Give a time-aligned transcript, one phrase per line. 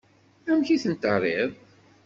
[0.49, 1.51] Amek i ten-terriḍ?